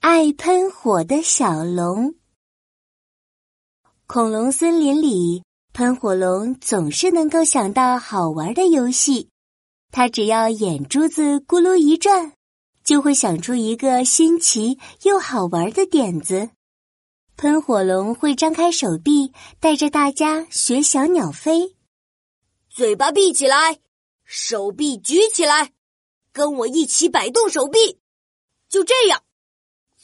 [0.00, 2.14] 爱喷火的小龙。
[4.06, 5.42] 恐龙森林里，
[5.74, 9.28] 喷火龙总是能够想到好玩的游戏。
[9.92, 12.32] 它只要眼珠子咕噜一转，
[12.82, 16.48] 就会想出一个新奇又好玩的点子。
[17.36, 21.76] 喷火龙会张开手臂，带着大家学小鸟飞。
[22.70, 23.80] 嘴巴闭起来，
[24.24, 25.72] 手臂举起来，
[26.32, 27.98] 跟我一起摆动手臂，
[28.66, 29.22] 就这样。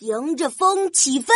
[0.00, 1.32] 迎着风起飞，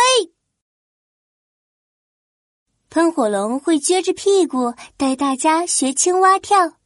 [2.91, 6.77] 喷火龙会撅着屁股带大家学青蛙跳。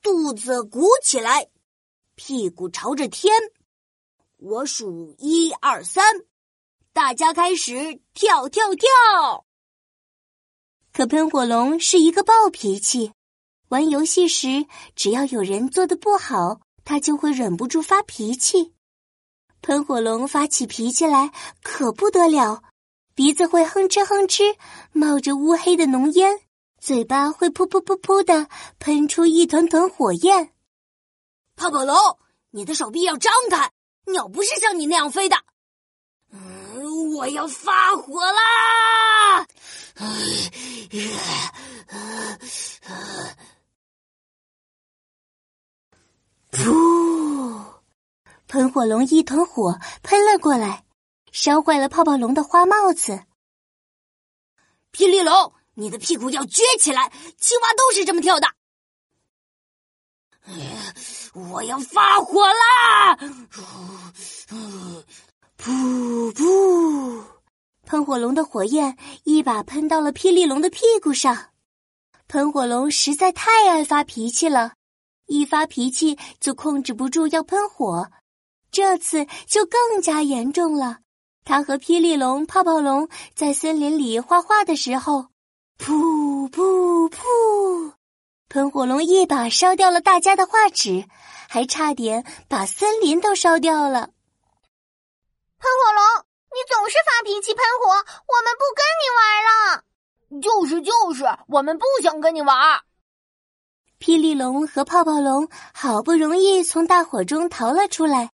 [0.00, 1.50] 肚子鼓起来，
[2.14, 3.34] 屁股朝着天。
[4.36, 6.04] 我数一二三，
[6.92, 9.44] 大家开始跳跳跳。
[10.92, 13.12] 可喷火龙是一个暴脾气，
[13.70, 18.72] 玩游戏时只要有人做的不好，他就会忍不住发脾气。
[19.60, 21.30] 喷火龙发起脾气来
[21.62, 22.62] 可不得了，
[23.14, 24.56] 鼻子会哼哧哼哧
[24.92, 26.40] 冒着乌黑的浓烟，
[26.80, 30.52] 嘴巴会噗噗噗噗的喷出一团团火焰。
[31.56, 31.96] 泡泡龙，
[32.50, 33.72] 你的手臂要张开，
[34.12, 35.36] 鸟不是像你那样飞的。
[36.30, 39.46] 嗯，我要发火啦！
[46.52, 47.17] 噗
[48.48, 50.86] 喷火龙一团火喷了过来，
[51.32, 53.24] 烧坏了泡泡龙的花帽子。
[54.90, 58.48] 霹雳龙，你的屁股要撅起来，青蛙都是这么跳的。
[61.34, 63.16] 我要发火啦！
[65.58, 67.22] 噗噗，
[67.84, 71.50] 喷火龙的火焰一把喷到了霹雳龙的屁股上。
[72.28, 74.72] 喷火龙实在太爱发脾气了，
[75.26, 78.10] 一发脾气就控制不住要喷火。
[78.78, 80.98] 这次就更加严重了。
[81.44, 85.30] 他和霹雳龙、泡泡龙在森林里画画的时候，
[85.80, 87.94] 噗噗噗，
[88.48, 91.04] 喷火龙一把烧掉了大家的画纸，
[91.48, 94.10] 还差点把森林都烧掉了。
[95.58, 99.82] 喷火龙，你总是发脾气喷火，我们不跟你玩了。
[100.40, 102.56] 就是就是，我们不想跟你玩。
[103.98, 108.30] 霹雳龙和泡泡龙好不容易从大火中逃了出来。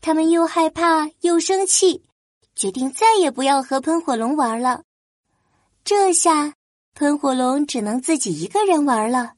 [0.00, 2.04] 他们又害怕又生气，
[2.54, 4.82] 决定再也不要和喷火龙玩了。
[5.84, 6.54] 这下，
[6.94, 9.34] 喷火龙只能自己一个人玩了。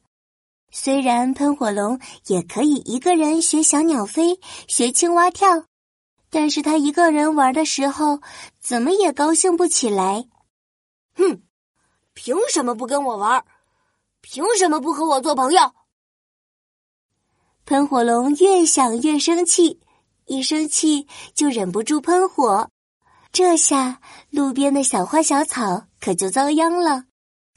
[0.71, 5.65] 虽然喷火龙也可以一个人学小鸟飞、学青蛙跳，
[6.29, 8.21] 但是他一个人玩的时候，
[8.59, 10.29] 怎么也高兴不起来。
[11.15, 11.43] 哼，
[12.13, 13.43] 凭什么不跟我玩？
[14.21, 15.73] 凭什么不和我做朋友？
[17.65, 19.81] 喷火龙越想越生气。
[20.25, 22.69] 一生气就忍不住喷火，
[23.31, 27.05] 这下路边的小花小草可就遭殃了，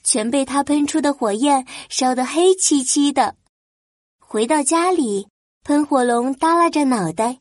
[0.03, 3.37] 全被他喷出的火焰烧得黑漆漆的。
[4.19, 5.29] 回到家里，
[5.63, 7.39] 喷火龙耷拉着脑袋，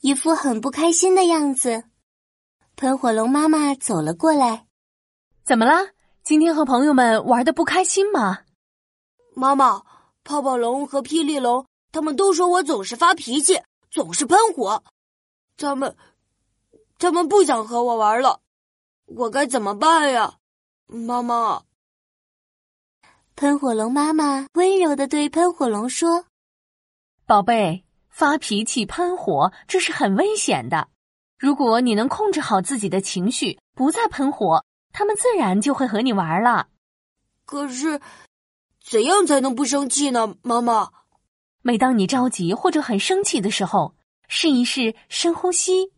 [0.00, 1.84] 一副很不开心的样子。
[2.76, 4.66] 喷火龙妈妈走了过来，
[5.44, 5.90] 怎么了？
[6.22, 8.40] 今天和朋友们玩的不开心吗？
[9.34, 9.82] 妈妈，
[10.24, 13.60] 泡泡龙和霹雳龙他们都说我总是发脾气。
[13.94, 14.82] 总是喷火，
[15.56, 15.96] 他们，
[16.98, 18.40] 他们不想和我玩了，
[19.04, 20.38] 我该怎么办呀，
[20.86, 21.62] 妈妈？
[23.36, 26.24] 喷火龙妈妈温柔的对喷火龙说
[27.24, 30.88] ：“宝贝，发脾气、喷火，这是很危险的。
[31.38, 36.66] 如果你能控制好自己的情绪，不再喷火，他们自然就会和你玩了。
[37.46, 38.00] 可是，
[38.84, 40.90] 怎样才能不生气呢，妈妈？”
[41.66, 43.94] 每当你着急或者很生气的时候，
[44.28, 45.92] 试一试深呼吸，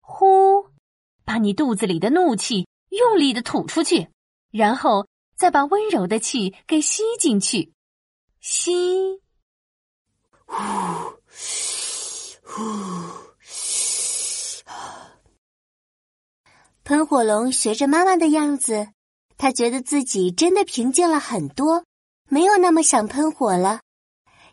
[0.00, 0.70] 呼，
[1.26, 4.08] 把你肚子里的怒气用力的吐出去，
[4.50, 5.06] 然后
[5.36, 7.74] 再把温柔的气给吸进去，
[8.40, 9.20] 吸，
[10.46, 10.54] 呼，
[12.42, 12.62] 呼。
[16.82, 18.88] 喷火龙学着妈妈的样子，
[19.36, 21.84] 他觉得自己真的平静了很多，
[22.30, 23.82] 没有那么想喷火了。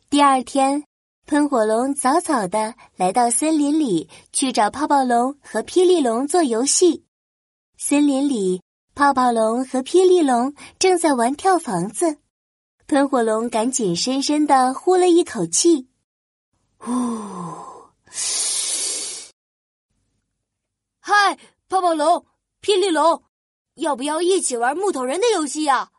[0.08, 0.86] 第二天，
[1.26, 7.06] 喷火龙早早的来到森林里去找泡泡龙和霹雳龙做游戏。
[7.78, 8.62] 森林里，
[8.94, 12.20] 泡泡龙和霹雳龙正在玩跳房子。
[12.88, 15.90] 喷火龙赶紧深深的呼了一口气，
[16.78, 16.92] 呼！
[21.00, 21.38] 嗨，
[21.68, 22.28] 泡泡龙、
[22.62, 23.24] 霹雳龙，
[23.74, 25.90] 要不要一起玩木头人的游戏呀？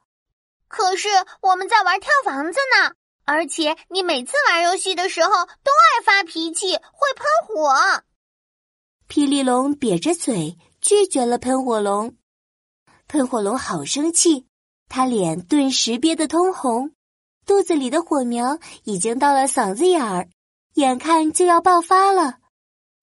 [0.69, 1.09] 可是
[1.43, 2.95] 我们在玩跳房子呢。
[3.27, 8.05] 而且你每次玩游戏的时候都爱发脾气，会喷火。
[9.09, 12.17] 霹雳龙瘪着嘴拒绝了喷火龙。
[13.09, 14.47] 喷火龙好生气，
[14.89, 16.93] 他脸顿时憋得通红，
[17.45, 20.29] 肚子里的火苗已经到了嗓子眼儿，
[20.75, 22.39] 眼看就要爆发了。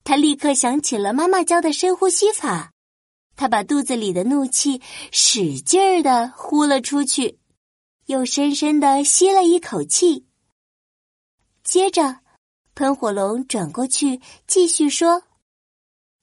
[0.05, 2.71] 他立刻想起了妈妈教的深呼吸法，
[3.35, 4.81] 他把肚子里的怒气
[5.11, 7.39] 使劲儿的呼了出去，
[8.05, 10.27] 又深深的吸了一口气。
[11.63, 12.19] 接着，
[12.75, 15.23] 喷火龙转过去继续说：“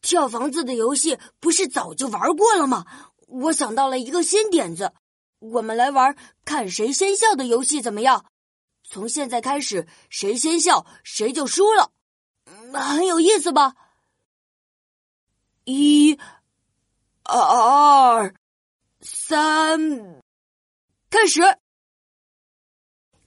[0.03, 2.85] 跳房子的游戏不是早就玩过了吗？
[3.27, 4.93] 我想到了一个新点子，
[5.39, 8.27] 我们来玩看谁先笑的游戏，怎么样？
[8.83, 11.93] 从现在开始，谁先笑谁就输了。”
[12.75, 13.75] 很有意思吧？
[15.65, 16.19] 一、
[17.23, 18.35] 二、
[19.01, 20.21] 三，
[21.09, 21.41] 开始！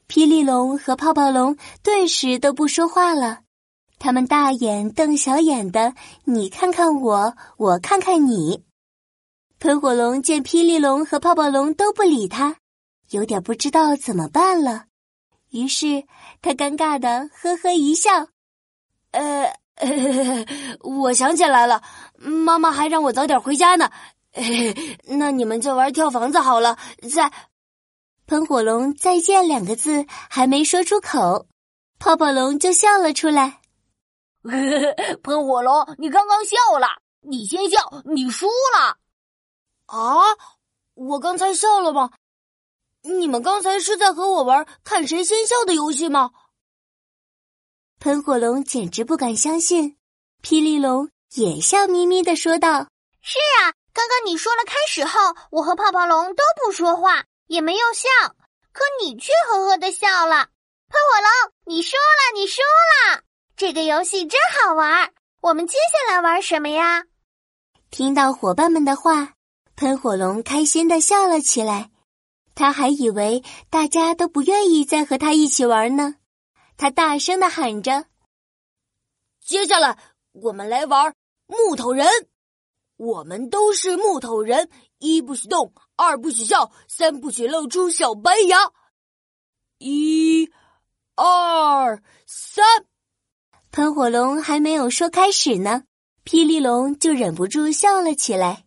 [0.08, 3.40] 霹雳龙和泡泡龙顿时都不说话了，
[4.00, 5.94] 他们大眼瞪小眼的，
[6.26, 8.64] 你看看我，我看看你。
[9.60, 12.58] 喷火龙见霹雳龙和泡泡龙都不理他，
[13.12, 14.86] 有点不知道怎么办了，
[15.52, 16.04] 于是
[16.42, 18.28] 他尴尬的呵呵一笑。
[19.12, 19.56] 呃，
[20.84, 21.82] 我想起来了，
[22.18, 23.90] 妈妈还让我早点回家呢。
[25.06, 26.78] 那你们就玩跳房子好了。
[27.14, 27.32] 再，
[28.26, 31.48] 喷火龙再见两个字还没说出口，
[32.00, 33.62] 泡泡龙就笑了出来。
[35.24, 36.88] 喷火龙，你刚刚笑了，
[37.22, 38.98] 你先笑，你输了。
[39.86, 40.22] 啊，
[40.94, 42.12] 我刚才笑了吗？
[43.02, 46.32] 你们刚才是在和我玩看谁先笑的游戏吗？
[48.00, 49.98] 喷火龙简直不敢相信，
[50.42, 52.88] 霹雳龙也笑眯眯的说道
[53.22, 55.20] ：“是啊，刚刚你说了开始后，
[55.52, 58.10] 我和泡泡龙都不说话，也没有笑，
[58.72, 60.48] 可你却呵呵的笑了。
[60.90, 63.22] 喷火龙，你输了，你输了！
[63.56, 67.04] 这个游戏真好玩，我们接下来玩什么呀？”
[67.92, 69.36] 听到伙伴们的话，
[69.76, 71.92] 喷火龙开心的笑了起来，
[72.56, 76.16] 他还以为大家都不愿意再和他一起玩呢。
[76.76, 78.08] 他大声的喊着
[79.46, 79.96] ：“接下来
[80.32, 81.14] 我们来玩
[81.46, 82.08] 木头人，
[82.98, 88.72] 我们都是木头人，一不许动，二不许笑，三不许露出小白牙。
[89.78, 90.52] 一、
[91.16, 92.66] 二、三。”
[93.72, 95.84] 喷火龙还没有说开始呢，
[96.24, 98.66] 霹雳龙就忍不住笑了起来。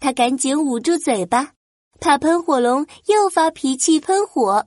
[0.00, 1.54] 他赶紧捂住嘴巴，
[1.98, 4.66] 怕喷火龙又发脾气喷火。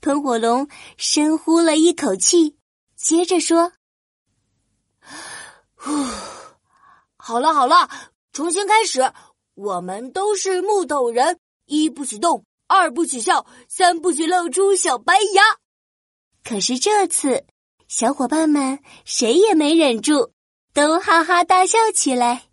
[0.00, 2.58] 喷火龙深呼了一口气，
[2.94, 3.72] 接着说
[5.74, 5.90] ：“呼，
[7.16, 7.88] 好了好了，
[8.32, 9.12] 重新开始。
[9.58, 15.42] 我们都是木头人，一不许动，二不许笑，三不许露出小白牙。”
[16.48, 17.44] 可是这次，
[17.88, 20.30] 小伙伴们谁也没忍住，
[20.72, 22.44] 都哈哈大笑起来。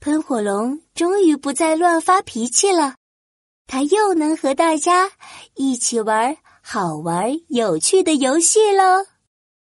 [0.00, 2.96] 喷火龙终于不再乱发脾气了，
[3.68, 5.12] 他又能和大家
[5.54, 6.36] 一起玩。
[6.60, 9.06] 好玩有趣的游戏喽！